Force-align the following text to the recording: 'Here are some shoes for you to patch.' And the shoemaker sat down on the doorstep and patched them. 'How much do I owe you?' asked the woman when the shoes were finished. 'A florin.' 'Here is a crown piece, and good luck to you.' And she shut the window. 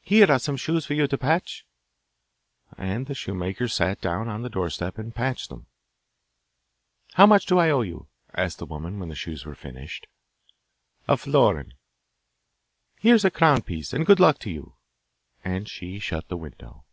'Here 0.00 0.32
are 0.32 0.38
some 0.38 0.56
shoes 0.56 0.86
for 0.86 0.94
you 0.94 1.06
to 1.06 1.18
patch.' 1.18 1.66
And 2.78 3.04
the 3.04 3.14
shoemaker 3.14 3.68
sat 3.68 4.00
down 4.00 4.26
on 4.26 4.40
the 4.40 4.48
doorstep 4.48 4.96
and 4.96 5.14
patched 5.14 5.50
them. 5.50 5.66
'How 7.12 7.26
much 7.26 7.44
do 7.44 7.58
I 7.58 7.68
owe 7.68 7.82
you?' 7.82 8.08
asked 8.32 8.56
the 8.56 8.64
woman 8.64 8.98
when 8.98 9.10
the 9.10 9.14
shoes 9.14 9.44
were 9.44 9.54
finished. 9.54 10.06
'A 11.08 11.18
florin.' 11.18 11.74
'Here 13.00 13.16
is 13.16 13.24
a 13.26 13.30
crown 13.30 13.60
piece, 13.60 13.92
and 13.92 14.06
good 14.06 14.18
luck 14.18 14.38
to 14.38 14.50
you.' 14.50 14.76
And 15.44 15.68
she 15.68 15.98
shut 15.98 16.28
the 16.28 16.38
window. 16.38 16.86